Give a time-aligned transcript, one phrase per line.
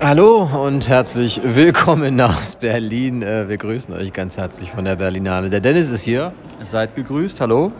[0.00, 3.22] Hallo und herzlich willkommen aus Berlin.
[3.22, 5.50] Äh, wir grüßen euch ganz herzlich von der Berlinale.
[5.50, 6.32] Der Dennis ist hier.
[6.62, 7.72] Seid gegrüßt, hallo.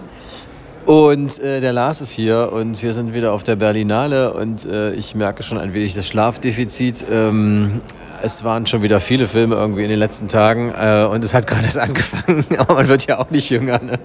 [0.85, 4.95] Und äh, der Lars ist hier und wir sind wieder auf der Berlinale und äh,
[4.95, 7.07] ich merke schon ein wenig das Schlafdefizit.
[7.09, 7.83] Ähm,
[8.21, 11.47] es waren schon wieder viele Filme irgendwie in den letzten Tagen äh, und es hat
[11.47, 13.81] gerade erst angefangen, aber man wird ja auch nicht jünger.
[13.81, 14.01] Ne?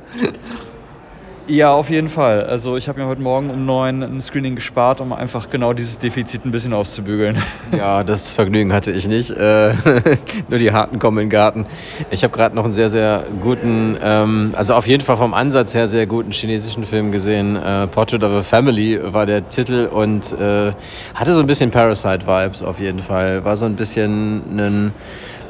[1.47, 2.45] Ja, auf jeden Fall.
[2.45, 5.97] Also ich habe mir heute Morgen um neun ein Screening gespart, um einfach genau dieses
[5.97, 7.37] Defizit ein bisschen auszubügeln.
[7.75, 9.31] Ja, das Vergnügen hatte ich nicht.
[9.31, 9.73] Äh,
[10.49, 11.65] nur die Harten kommen in den Garten.
[12.11, 15.73] Ich habe gerade noch einen sehr, sehr guten, ähm, also auf jeden Fall vom Ansatz
[15.73, 17.55] her sehr guten chinesischen Film gesehen.
[17.55, 20.71] Äh, Portrait of a Family war der Titel und äh,
[21.15, 23.43] hatte so ein bisschen Parasite-Vibes auf jeden Fall.
[23.43, 24.93] War so ein bisschen ein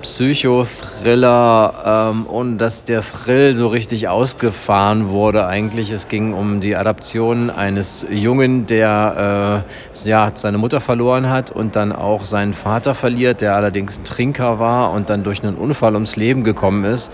[0.03, 5.91] Psychothriller, ähm, ohne dass der Thrill so richtig ausgefahren wurde eigentlich.
[5.91, 9.63] Es ging um die Adaption eines Jungen, der
[10.03, 14.03] äh, ja, seine Mutter verloren hat und dann auch seinen Vater verliert, der allerdings ein
[14.03, 17.09] Trinker war und dann durch einen Unfall ums Leben gekommen ist.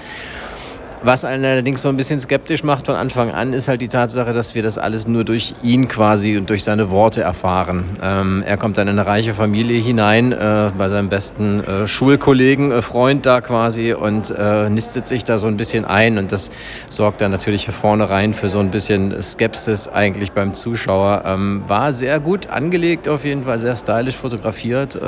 [1.01, 4.33] Was einen allerdings so ein bisschen skeptisch macht von Anfang an, ist halt die Tatsache,
[4.33, 7.85] dass wir das alles nur durch ihn quasi und durch seine Worte erfahren.
[8.01, 12.73] Ähm, er kommt dann in eine reiche Familie hinein, äh, bei seinem besten äh, Schulkollegen,
[12.73, 16.49] äh, Freund da quasi und äh, nistet sich da so ein bisschen ein und das
[16.89, 21.23] sorgt dann natürlich für vornherein für so ein bisschen Skepsis eigentlich beim Zuschauer.
[21.25, 24.99] Ähm, war sehr gut angelegt auf jeden Fall, sehr stylisch fotografiert.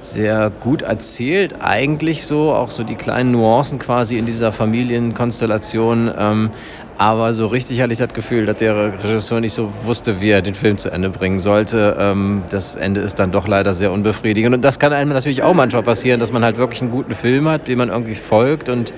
[0.00, 6.12] Sehr gut erzählt, eigentlich so, auch so die kleinen Nuancen quasi in dieser Familienkonstellation.
[6.16, 6.50] Ähm,
[6.98, 10.40] aber so richtig hatte ich das Gefühl, dass der Regisseur nicht so wusste, wie er
[10.40, 11.96] den Film zu Ende bringen sollte.
[11.98, 14.54] Ähm, das Ende ist dann doch leider sehr unbefriedigend.
[14.54, 17.48] Und das kann einem natürlich auch manchmal passieren, dass man halt wirklich einen guten Film
[17.48, 18.94] hat, dem man irgendwie folgt und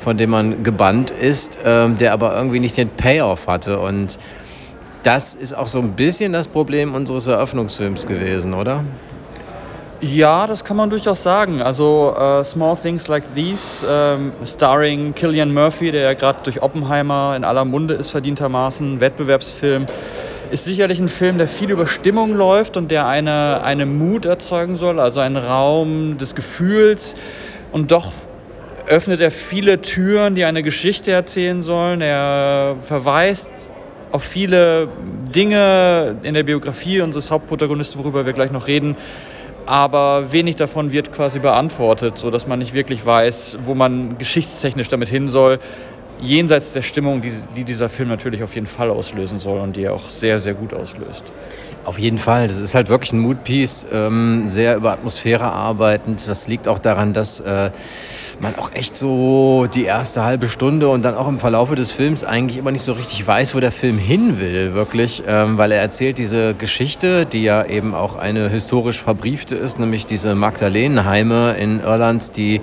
[0.00, 3.78] von dem man gebannt ist, ähm, der aber irgendwie nicht den Payoff hatte.
[3.78, 4.18] Und
[5.02, 8.84] das ist auch so ein bisschen das Problem unseres Eröffnungsfilms gewesen, oder?
[10.02, 11.60] Ja, das kann man durchaus sagen.
[11.60, 17.34] Also uh, Small Things Like These, ähm, starring Killian Murphy, der ja gerade durch Oppenheimer
[17.36, 19.86] in aller Munde ist, verdientermaßen, Wettbewerbsfilm,
[20.50, 24.76] ist sicherlich ein Film, der viel über Stimmung läuft und der eine, eine Mut erzeugen
[24.76, 27.14] soll, also einen Raum des Gefühls.
[27.70, 28.10] Und doch
[28.86, 32.00] öffnet er viele Türen, die eine Geschichte erzählen sollen.
[32.00, 33.50] Er verweist
[34.12, 34.88] auf viele
[35.34, 38.96] Dinge in der Biografie unseres Hauptprotagonisten, worüber wir gleich noch reden,
[39.66, 45.08] aber wenig davon wird quasi beantwortet, sodass man nicht wirklich weiß, wo man geschichtstechnisch damit
[45.08, 45.58] hin soll.
[46.20, 49.84] Jenseits der Stimmung, die, die dieser Film natürlich auf jeden Fall auslösen soll und die
[49.84, 51.24] er auch sehr, sehr gut auslöst.
[51.84, 52.46] Auf jeden Fall.
[52.46, 56.28] Das ist halt wirklich ein Moodpiece, ähm, sehr über Atmosphäre arbeitend.
[56.28, 57.70] Das liegt auch daran, dass äh,
[58.42, 62.24] man auch echt so die erste halbe Stunde und dann auch im Verlaufe des Films
[62.24, 65.80] eigentlich immer nicht so richtig weiß, wo der Film hin will, wirklich, ähm, weil er
[65.80, 71.80] erzählt diese Geschichte, die ja eben auch eine historisch verbriefte ist, nämlich diese Magdalenenheime in
[71.80, 72.60] Irland, die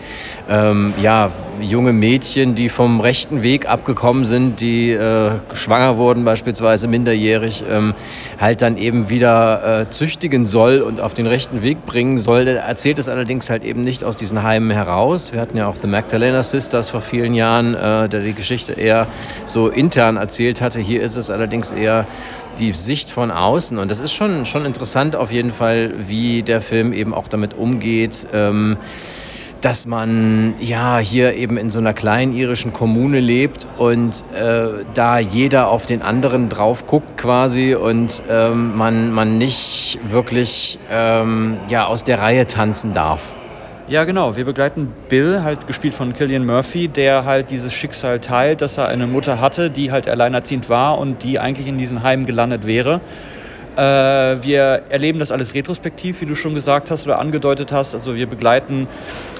[0.50, 6.88] ähm, ja junge Mädchen, die vom rechten Weg abgekommen sind, die äh, schwanger wurden beispielsweise
[6.88, 7.94] minderjährig, ähm,
[8.40, 12.48] halt dann eben wieder äh, züchtigen soll und auf den rechten Weg bringen soll.
[12.48, 15.34] Er erzählt es allerdings halt eben nicht aus diesen Heimen heraus.
[15.34, 19.08] Wir hatten ja auch The Magdalena Sisters vor vielen Jahren, äh, der die Geschichte eher
[19.46, 20.80] so intern erzählt hatte.
[20.80, 22.08] Hier ist es allerdings eher
[22.60, 23.78] die Sicht von außen.
[23.78, 27.56] Und das ist schon, schon interessant auf jeden Fall, wie der Film eben auch damit
[27.58, 28.28] umgeht.
[28.34, 28.78] Ähm,
[29.62, 35.20] dass man ja hier eben in so einer kleinen irischen Kommune lebt und äh, da
[35.20, 41.88] jeder auf den anderen drauf guckt quasi und ähm, man, man nicht wirklich ähm, ja,
[41.88, 43.37] aus der Reihe tanzen darf.
[43.90, 44.36] Ja, genau.
[44.36, 48.90] Wir begleiten Bill, halt gespielt von Killian Murphy, der halt dieses Schicksal teilt, dass er
[48.90, 53.00] eine Mutter hatte, die halt alleinerziehend war und die eigentlich in diesem Heim gelandet wäre.
[53.78, 57.96] Äh, wir erleben das alles retrospektiv, wie du schon gesagt hast oder angedeutet hast.
[57.96, 58.90] Also wir begleiten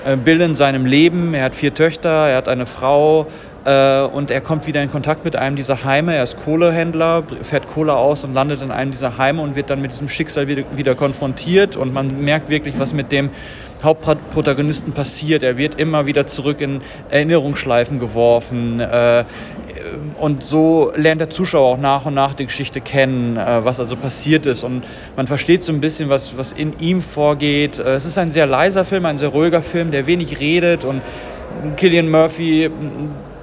[0.06, 1.34] äh, Bill in seinem Leben.
[1.34, 3.28] Er hat vier Töchter, er hat eine Frau,
[3.68, 6.16] äh, und er kommt wieder in Kontakt mit einem dieser Heime.
[6.16, 9.82] Er ist Kohlehändler, fährt Kohle aus und landet in einem dieser Heime und wird dann
[9.82, 11.76] mit diesem Schicksal wieder, wieder konfrontiert.
[11.76, 13.30] Und man merkt wirklich, was mit dem
[13.84, 15.44] Hauptprotagonisten passiert.
[15.44, 16.80] Er wird immer wieder zurück in
[17.10, 18.80] Erinnerungsschleifen geworfen.
[18.80, 19.24] Äh,
[20.20, 23.96] und so lernt der Zuschauer auch nach und nach die Geschichte kennen, äh, was also
[23.96, 24.64] passiert ist.
[24.64, 24.84] Und
[25.16, 27.80] man versteht so ein bisschen, was, was in ihm vorgeht.
[27.80, 30.84] Es ist ein sehr leiser Film, ein sehr ruhiger Film, der wenig redet.
[30.84, 31.02] Und
[31.76, 32.70] Killian Murphy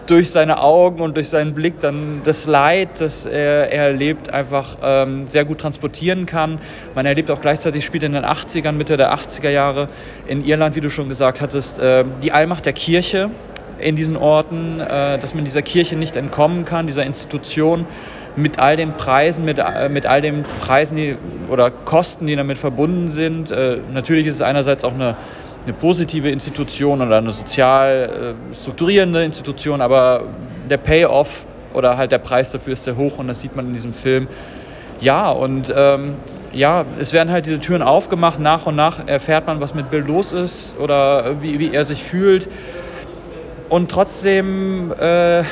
[0.07, 4.77] durch seine Augen und durch seinen Blick dann das Leid, das er, er erlebt, einfach
[4.83, 6.59] ähm, sehr gut transportieren kann.
[6.95, 9.89] Man erlebt auch gleichzeitig, spielt in den 80ern, Mitte der 80er Jahre
[10.27, 13.31] in Irland, wie du schon gesagt hattest, äh, die Allmacht der Kirche
[13.79, 17.87] in diesen Orten, äh, dass man dieser Kirche nicht entkommen kann, dieser Institution
[18.37, 21.17] mit all den Preisen, mit, äh, mit all den Preisen die,
[21.49, 23.51] oder Kosten, die damit verbunden sind.
[23.51, 25.17] Äh, natürlich ist es einerseits auch eine,
[25.65, 30.25] eine positive Institution oder eine sozial äh, strukturierende Institution, aber
[30.69, 33.73] der Payoff oder halt der Preis dafür ist sehr hoch und das sieht man in
[33.73, 34.29] diesem Film.
[35.01, 36.15] Ja, und ähm,
[36.53, 40.03] ja, es werden halt diese Türen aufgemacht, nach und nach erfährt man, was mit Bill
[40.03, 42.49] los ist oder wie, wie er sich fühlt.
[43.69, 45.43] Und trotzdem äh,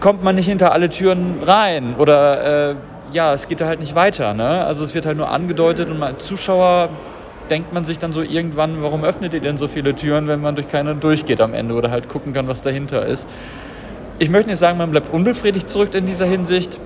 [0.00, 2.74] kommt man nicht hinter alle Türen rein oder äh,
[3.12, 4.34] ja, es geht da halt nicht weiter.
[4.34, 4.64] Ne?
[4.64, 6.88] Also es wird halt nur angedeutet und als Zuschauer
[7.52, 10.54] denkt man sich dann so irgendwann, warum öffnet ihr denn so viele Türen, wenn man
[10.54, 13.28] durch keine durchgeht am Ende oder halt gucken kann, was dahinter ist.
[14.18, 16.80] Ich möchte nicht sagen, man bleibt unbefriedigt zurück in dieser Hinsicht.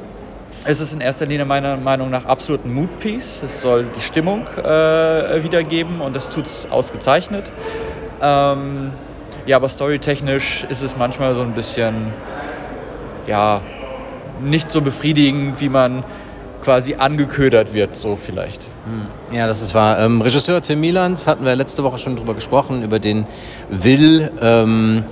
[0.64, 3.44] Es ist in erster Linie meiner Meinung nach absolut ein Moodpiece.
[3.44, 7.52] Es soll die Stimmung äh, wiedergeben und das tut es ausgezeichnet.
[8.20, 8.90] Ähm,
[9.46, 12.12] ja, aber storytechnisch ist es manchmal so ein bisschen,
[13.28, 13.60] ja,
[14.40, 16.02] nicht so befriedigend, wie man
[16.62, 18.62] quasi angeködert wird, so vielleicht.
[19.32, 19.99] Ja, das ist wahr.
[19.99, 23.26] Ähm, Regisseur Tim Milans hatten wir letzte Woche schon drüber gesprochen, über den
[23.70, 24.31] Will.
[24.41, 25.05] Ähm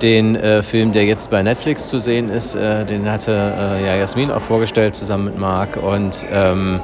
[0.00, 3.94] den äh, Film, der jetzt bei Netflix zu sehen ist, äh, den hatte äh, ja
[3.94, 6.80] Jasmin auch vorgestellt zusammen mit Marc und ähm,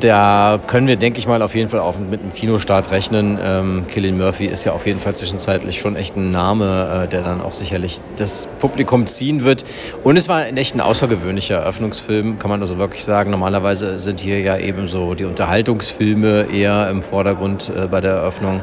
[0.00, 3.38] da können wir, denke ich mal, auf jeden Fall auch mit einem Kinostart rechnen.
[3.42, 7.22] Ähm, Killian Murphy ist ja auf jeden Fall zwischenzeitlich schon echt ein Name, äh, der
[7.22, 9.64] dann auch sicherlich das Publikum ziehen wird.
[10.04, 13.30] Und es war ein echt ein außergewöhnlicher Eröffnungsfilm, kann man also wirklich sagen.
[13.30, 18.62] Normalerweise sind hier ja eben so die Unterhaltungsfilme eher im Vordergrund äh, bei der Eröffnung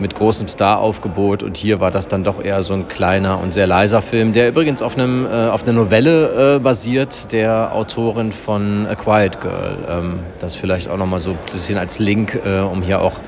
[0.00, 3.66] mit großem Staraufgebot und hier war das dann doch eher so ein kleiner und sehr
[3.66, 8.86] leiser Film, der übrigens auf, einem, äh, auf einer Novelle äh, basiert, der Autorin von
[8.86, 9.76] A Quiet Girl.
[9.88, 13.20] Ähm, das vielleicht auch nochmal so ein bisschen als Link, äh, um hier auch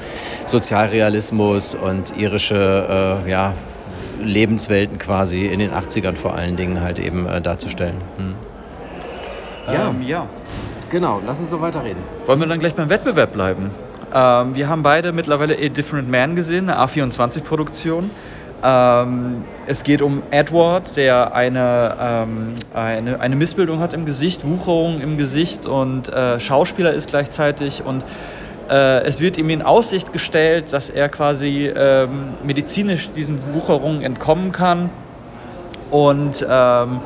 [0.46, 3.54] Sozialrealismus und irische äh, ja,
[4.20, 7.96] Lebenswelten quasi in den 80ern vor allen Dingen halt eben äh, darzustellen.
[8.16, 8.34] Hm.
[9.66, 10.26] Ja, ähm, ja.
[10.90, 12.02] Genau, lass uns so weiterreden.
[12.26, 13.70] Wollen wir dann gleich beim Wettbewerb bleiben?
[14.14, 18.10] Ähm, wir haben beide mittlerweile A Different Man gesehen, eine A24-Produktion.
[18.62, 25.00] Ähm, es geht um Edward, der eine, ähm, eine, eine Missbildung hat im Gesicht, Wucherung
[25.00, 27.82] im Gesicht und äh, Schauspieler ist gleichzeitig.
[27.84, 28.04] Und
[28.70, 34.52] äh, es wird ihm in Aussicht gestellt, dass er quasi ähm, medizinisch diesen Wucherungen entkommen
[34.52, 34.90] kann.
[35.90, 37.00] Und ähm,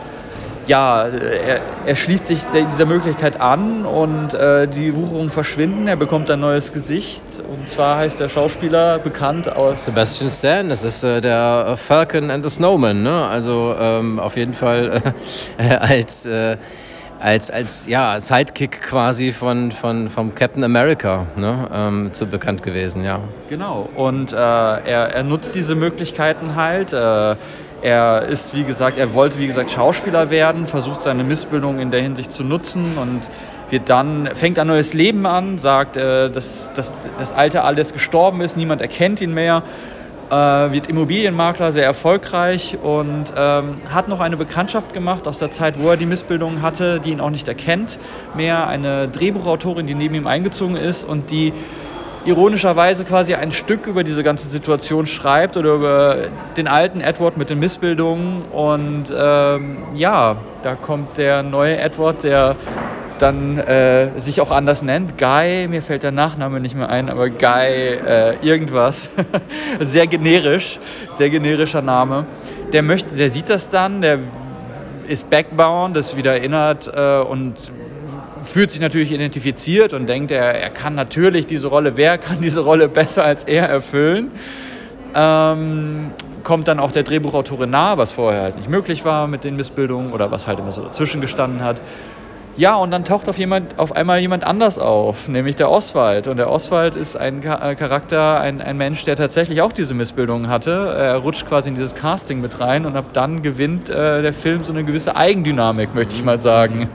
[0.66, 5.86] ja, er, er, schließt sich dieser Möglichkeit an und äh, die Wucherungen verschwinden.
[5.86, 7.24] Er bekommt ein neues Gesicht.
[7.48, 9.84] Und zwar heißt der Schauspieler bekannt aus.
[9.84, 13.02] Sebastian Stan, das ist äh, der Falcon and the Snowman.
[13.02, 13.26] Ne?
[13.26, 15.02] Also ähm, auf jeden Fall
[15.58, 16.26] äh, als.
[16.26, 16.56] Äh,
[17.18, 23.04] als, als ja, Sidekick quasi von, von, vom Captain America ne, ähm, zu bekannt gewesen,
[23.04, 23.20] ja.
[23.48, 26.92] Genau, und äh, er, er nutzt diese Möglichkeiten halt.
[27.86, 32.02] Er ist, wie gesagt, er wollte, wie gesagt, Schauspieler werden, versucht seine Missbildung in der
[32.02, 33.30] Hinsicht zu nutzen und
[33.70, 38.40] wird dann, fängt ein neues Leben an, sagt, äh, dass, dass das Alte alles gestorben
[38.40, 39.62] ist, niemand erkennt ihn mehr,
[40.30, 45.80] äh, wird Immobilienmakler, sehr erfolgreich und ähm, hat noch eine Bekanntschaft gemacht aus der Zeit,
[45.80, 48.00] wo er die Missbildung hatte, die ihn auch nicht erkennt
[48.34, 51.52] mehr, eine Drehbuchautorin, die neben ihm eingezogen ist und die
[52.26, 56.16] ironischerweise quasi ein Stück über diese ganze Situation schreibt oder über
[56.56, 58.42] den alten Edward mit den Missbildungen.
[58.52, 62.56] Und ähm, ja, da kommt der neue Edward, der
[63.18, 65.16] dann äh, sich auch anders nennt.
[65.16, 69.08] Guy, mir fällt der Nachname nicht mehr ein, aber Guy äh, irgendwas.
[69.80, 70.78] sehr generisch,
[71.14, 72.26] sehr generischer Name.
[72.72, 74.18] Der möchte, der sieht das dann, der
[75.08, 77.54] ist backbound, ist wieder erinnert äh, und
[78.46, 82.60] fühlt sich natürlich identifiziert und denkt, er, er kann natürlich diese Rolle, wer kann diese
[82.60, 84.30] Rolle besser als er erfüllen?
[85.14, 86.12] Ähm,
[86.42, 90.12] kommt dann auch der Drehbuchautorin nahe, was vorher halt nicht möglich war mit den Missbildungen
[90.12, 91.80] oder was halt immer so dazwischen gestanden hat.
[92.58, 96.26] Ja, und dann taucht auf, jemand, auf einmal jemand anders auf, nämlich der Oswald.
[96.26, 100.48] Und der Oswald ist ein äh, Charakter, ein, ein Mensch, der tatsächlich auch diese Missbildung
[100.48, 100.94] hatte.
[100.96, 104.64] Er rutscht quasi in dieses Casting mit rein und ab dann gewinnt äh, der Film
[104.64, 106.88] so eine gewisse Eigendynamik, möchte ich mal sagen.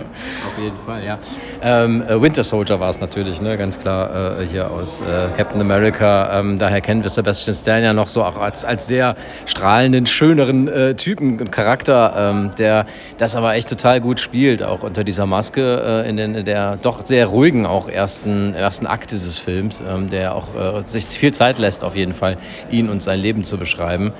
[0.47, 1.19] Auf jeden Fall, ja.
[1.63, 3.55] Ähm, äh, Winter Soldier war es natürlich, ne?
[3.55, 6.39] ganz klar äh, hier aus äh, Captain America.
[6.39, 9.15] Ähm, daher kennen wir Sebastian Stan ja noch so auch als, als sehr
[9.45, 12.87] strahlenden, schöneren äh, Typen, Charakter, ähm, der
[13.19, 16.45] das aber echt total gut spielt, auch unter dieser Maske Maske äh, in, den, in,
[16.45, 21.05] der doch sehr ruhigen auch ersten, ersten Akt dieses Films, ähm, der auch äh, sich
[21.05, 22.37] viel Zeit lässt, auf jeden Fall,
[22.69, 24.13] ihn und sein Leben zu beschreiben.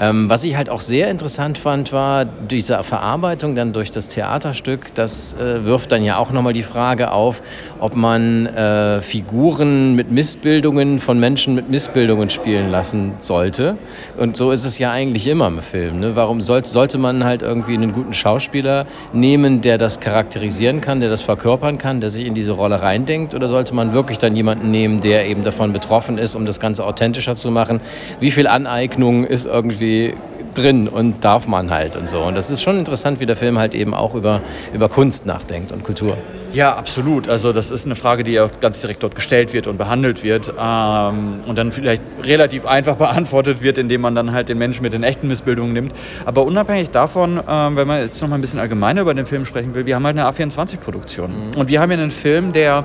[0.00, 4.94] Ähm, was ich halt auch sehr interessant fand, war diese Verarbeitung dann durch das Theaterstück.
[4.94, 7.42] Das äh, wirft dann ja auch nochmal die Frage auf,
[7.80, 13.76] ob man äh, Figuren mit Missbildungen von Menschen mit Missbildungen spielen lassen sollte.
[14.16, 16.00] Und so ist es ja eigentlich immer im Film.
[16.00, 16.16] Ne?
[16.16, 21.10] Warum soll, sollte man halt irgendwie einen guten Schauspieler nehmen, der das charakterisieren kann, der
[21.10, 23.34] das verkörpern kann, der sich in diese Rolle reindenkt?
[23.34, 26.86] Oder sollte man wirklich dann jemanden nehmen, der eben davon betroffen ist, um das Ganze
[26.86, 27.82] authentischer zu machen?
[28.18, 30.14] Wie viel Aneignung ist irgendwie irgendwie
[30.54, 32.20] drin und darf man halt und so.
[32.22, 34.40] Und das ist schon interessant, wie der Film halt eben auch über,
[34.72, 36.16] über Kunst nachdenkt und Kultur.
[36.52, 37.28] Ja, absolut.
[37.28, 40.52] Also das ist eine Frage, die auch ganz direkt dort gestellt wird und behandelt wird
[40.60, 44.92] ähm, und dann vielleicht relativ einfach beantwortet wird, indem man dann halt den Menschen mit
[44.92, 45.92] den echten Missbildungen nimmt.
[46.24, 49.46] Aber unabhängig davon, ähm, wenn man jetzt noch mal ein bisschen allgemeiner über den Film
[49.46, 51.30] sprechen will, wir haben halt eine A24-Produktion.
[51.30, 51.56] Mhm.
[51.56, 52.84] Und wir haben hier einen Film, der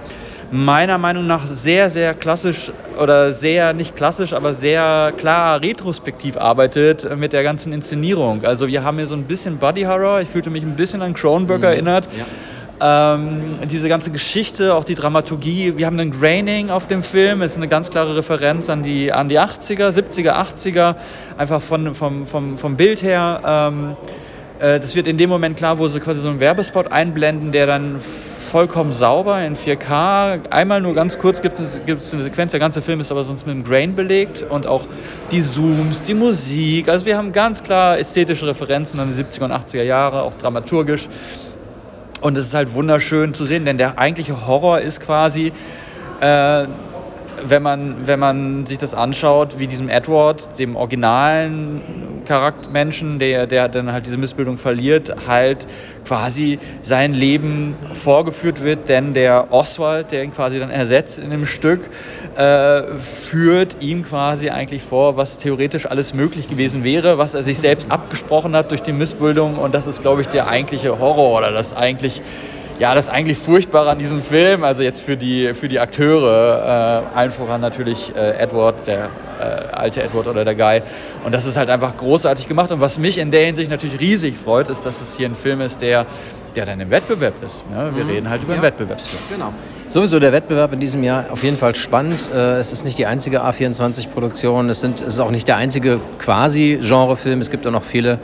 [0.51, 2.71] meiner Meinung nach sehr, sehr klassisch
[3.01, 8.45] oder sehr, nicht klassisch, aber sehr klar retrospektiv arbeitet mit der ganzen Inszenierung.
[8.45, 11.13] Also wir haben hier so ein bisschen Body Horror, ich fühlte mich ein bisschen an
[11.13, 11.65] Cronenberg mhm.
[11.65, 12.09] erinnert.
[12.17, 12.25] Ja.
[12.81, 15.77] Ähm, diese ganze Geschichte, auch die Dramaturgie.
[15.77, 19.13] Wir haben einen Graining auf dem Film, es ist eine ganz klare Referenz an die,
[19.13, 20.95] an die 80er, 70er, 80er,
[21.37, 23.41] einfach von, vom, vom, vom Bild her.
[23.45, 23.95] Ähm,
[24.59, 27.65] äh, das wird in dem Moment klar, wo sie quasi so einen Werbespot einblenden, der
[27.65, 28.01] dann
[28.55, 30.49] vollkommen sauber in 4K.
[30.49, 33.53] Einmal nur ganz kurz gibt es, eine Sequenz, der ganze Film ist aber sonst mit
[33.53, 34.87] einem Grain belegt und auch
[35.29, 36.87] die Zooms, die Musik.
[36.87, 41.09] Also wir haben ganz klar ästhetische Referenzen an die 70er und 80er Jahre, auch dramaturgisch.
[42.21, 45.51] Und es ist halt wunderschön zu sehen, denn der eigentliche Horror ist quasi,
[46.21, 46.63] äh,
[47.47, 51.81] wenn, man, wenn man sich das anschaut, wie diesem Edward, dem originalen
[52.25, 55.67] Charaktermenschen, der, der dann halt diese Missbildung verliert, halt
[56.05, 61.45] quasi sein Leben vorgeführt wird, denn der Oswald, der ihn quasi dann ersetzt in dem
[61.45, 61.89] Stück,
[62.35, 67.59] äh, führt ihm quasi eigentlich vor, was theoretisch alles möglich gewesen wäre, was er sich
[67.59, 69.55] selbst abgesprochen hat durch die Missbildung.
[69.57, 72.21] Und das ist, glaube ich, der eigentliche Horror oder das eigentlich
[72.79, 77.17] ja, das eigentlich Furchtbare an diesem Film, also jetzt für die, für die Akteure, äh,
[77.17, 80.81] allen voran natürlich äh, Edward, der äh, alte Edward oder der Guy.
[81.23, 82.71] Und das ist halt einfach großartig gemacht.
[82.71, 85.61] Und was mich in der Hinsicht natürlich riesig freut, ist, dass es hier ein Film
[85.61, 86.05] ist, der,
[86.55, 87.63] der dann im Wettbewerb ist.
[87.69, 87.91] Ne?
[87.95, 88.09] Wir mhm.
[88.09, 88.55] reden halt über ja.
[88.55, 89.23] einen Wettbewerbsfilm.
[89.29, 89.53] Genau.
[89.87, 92.29] Sowieso der Wettbewerb in diesem Jahr auf jeden Fall spannend.
[92.33, 94.69] Äh, es ist nicht die einzige A24-Produktion.
[94.69, 97.39] Es, es ist auch nicht der einzige quasi Genrefilm.
[97.39, 98.19] Es gibt auch noch viele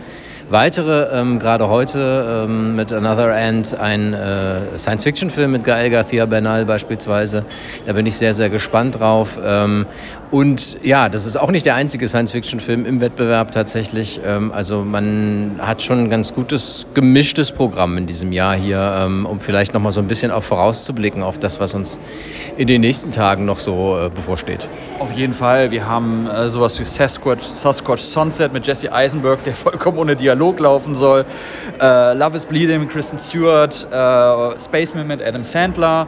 [0.51, 6.65] weitere, ähm, gerade heute ähm, mit Another End, ein äh, Science-Fiction-Film mit Gael García Bernal
[6.65, 7.45] beispielsweise.
[7.85, 9.39] Da bin ich sehr, sehr gespannt drauf.
[9.43, 9.85] Ähm,
[10.31, 14.21] und ja, das ist auch nicht der einzige Science-Fiction-Film im Wettbewerb tatsächlich.
[14.25, 19.25] Ähm, also man hat schon ein ganz gutes gemischtes Programm in diesem Jahr hier, ähm,
[19.25, 21.99] um vielleicht noch mal so ein bisschen auch vorauszublicken auf das, was uns
[22.55, 24.69] in den nächsten Tagen noch so äh, bevorsteht.
[24.99, 25.69] Auf jeden Fall.
[25.69, 30.61] Wir haben äh, sowas wie Sasquatch, Sasquatch Sunset mit Jesse Eisenberg, der vollkommen ohne Dialog
[30.61, 31.25] laufen soll.
[31.81, 33.75] Äh, Love is Bleeding mit Kristen Stewart.
[34.61, 36.07] Spaceman mit Adam Sandler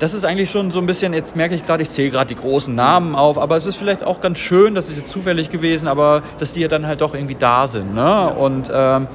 [0.00, 2.34] das ist eigentlich schon so ein bisschen, jetzt merke ich gerade, ich zähle gerade die
[2.34, 5.86] großen Namen auf, aber es ist vielleicht auch ganz schön, das ist jetzt zufällig gewesen,
[5.86, 7.94] aber dass die ja dann halt doch irgendwie da sind.
[7.94, 8.30] Ne?
[8.30, 9.08] Und ähm,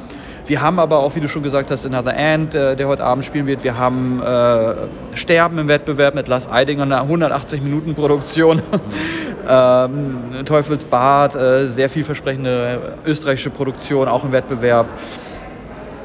[0.46, 3.25] wir haben aber auch, wie du schon gesagt hast, Another End, äh, der heute Abend
[3.25, 3.63] spielen wird.
[3.63, 4.75] Wir haben äh,
[5.15, 8.58] Sterben im Wettbewerb mit Lars Eidinger, eine 180-Minuten-Produktion.
[8.58, 8.62] Mhm.
[9.50, 14.86] ähm, Teufelsbad, äh, sehr vielversprechende österreichische Produktion, auch im Wettbewerb.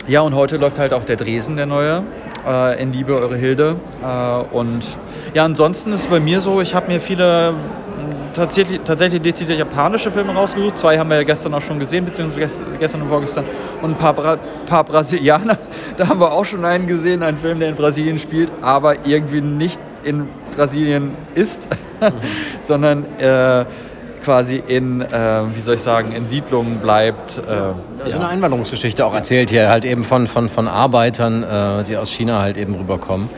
[0.06, 2.02] Ja, und heute läuft halt auch der Dresen, der neue,
[2.46, 3.76] äh, in Liebe, eure Hilde.
[4.02, 4.82] Äh, und
[5.34, 7.54] ja, ansonsten ist es bei mir so, ich habe mir viele
[8.34, 10.78] tatsächlich, tatsächlich dezidiert japanische Filme rausgesucht.
[10.78, 13.44] Zwei haben wir ja gestern auch schon gesehen, beziehungsweise gestern und vorgestern.
[13.82, 15.58] Und ein paar, Bra paar Brasilianer.
[15.96, 19.42] Da haben wir auch schon einen gesehen, einen Film, der in Brasilien spielt, aber irgendwie
[19.42, 21.68] nicht in Brasilien ist,
[22.00, 22.06] mhm.
[22.60, 23.66] sondern äh,
[24.22, 25.06] quasi in, äh,
[25.54, 27.38] wie soll ich sagen, in Siedlungen bleibt.
[27.38, 27.74] Äh, also
[28.06, 28.16] ja.
[28.16, 32.40] eine Einwanderungsgeschichte auch erzählt hier, halt eben von, von, von Arbeitern, äh, die aus China
[32.40, 33.30] halt eben rüberkommen.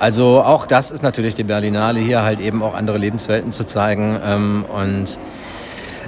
[0.00, 4.18] Also auch das ist natürlich die Berlinale hier halt eben auch andere Lebenswelten zu zeigen
[4.24, 5.18] ähm, und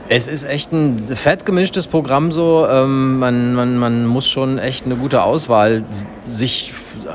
[0.09, 2.67] es ist echt ein fett gemischtes Programm so.
[2.71, 5.85] Ähm, man, man, man muss schon echt eine gute Auswahl
[6.25, 6.73] sich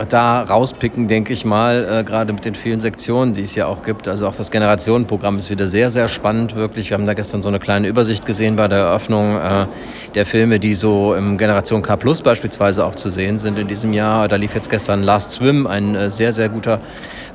[0.09, 3.81] da rauspicken, denke ich mal, äh, gerade mit den vielen Sektionen, die es ja auch
[3.81, 4.07] gibt.
[4.07, 6.89] Also auch das Generationenprogramm ist wieder sehr, sehr spannend, wirklich.
[6.89, 9.67] Wir haben da gestern so eine kleine Übersicht gesehen bei der Eröffnung äh,
[10.15, 13.93] der Filme, die so im Generation K Plus beispielsweise auch zu sehen sind in diesem
[13.93, 14.27] Jahr.
[14.27, 16.79] Da lief jetzt gestern Last Swim, ein äh, sehr, sehr guter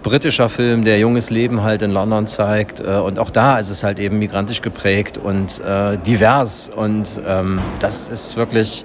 [0.06, 2.78] britischer Film, der junges Leben halt in London zeigt.
[2.78, 6.70] Äh, und auch da ist es halt eben migrantisch geprägt und äh, divers.
[6.74, 8.84] Und ähm, das ist wirklich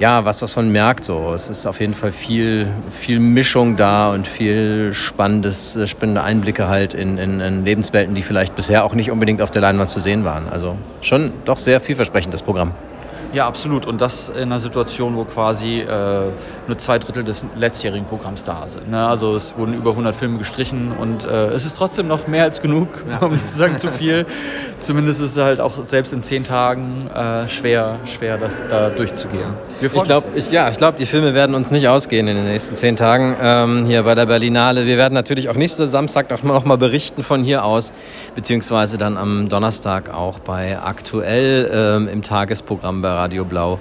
[0.00, 1.04] ja, was, was man merkt.
[1.04, 1.32] So.
[1.34, 6.66] Es ist auf jeden Fall viel, viel Mischung da und viel spannendes, äh, spannende Einblicke
[6.66, 10.00] halt in, in, in Lebenswelten, die vielleicht bisher auch nicht unbedingt auf der Leinwand zu
[10.00, 10.48] sehen waren.
[10.48, 12.72] Also schon doch sehr vielversprechend, das Programm.
[13.32, 13.86] Ja, absolut.
[13.86, 15.86] Und das in einer Situation, wo quasi äh,
[16.66, 18.90] nur zwei Drittel des letztjährigen Programms da sind.
[18.90, 19.06] Ne?
[19.06, 22.60] Also es wurden über 100 Filme gestrichen und äh, es ist trotzdem noch mehr als
[22.60, 23.18] genug, ja.
[23.18, 24.26] um nicht zu sagen zu viel.
[24.80, 29.52] Zumindest ist es halt auch selbst in zehn Tagen äh, schwer, schwer das, da durchzugehen.
[29.80, 32.74] ich glaube, ich, ja, ich glaub, die Filme werden uns nicht ausgehen in den nächsten
[32.74, 34.86] zehn Tagen ähm, hier bei der Berlinale.
[34.86, 37.92] Wir werden natürlich auch nächsten Samstag noch mal, noch mal berichten von hier aus,
[38.34, 43.78] beziehungsweise dann am Donnerstag auch bei aktuell ähm, im Tagesprogramm bei Radio Blau.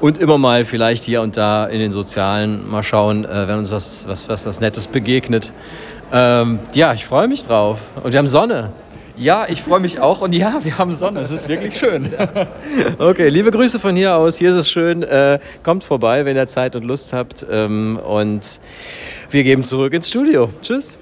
[0.00, 3.70] Und immer mal vielleicht hier und da in den Sozialen mal schauen, äh, wenn uns
[3.70, 5.52] was, was, was das Nettes begegnet.
[6.12, 7.78] Ähm, ja, ich freue mich drauf.
[8.02, 8.72] Und wir haben Sonne.
[9.16, 11.20] Ja, ich freue mich auch und ja, wir haben Sonne.
[11.20, 12.10] Es ist wirklich schön.
[12.98, 14.38] okay, liebe Grüße von hier aus.
[14.38, 15.02] Hier ist es schön.
[15.02, 17.46] Äh, kommt vorbei, wenn ihr Zeit und Lust habt.
[17.48, 18.60] Ähm, und
[19.30, 20.50] wir geben zurück ins Studio.
[20.62, 20.99] Tschüss.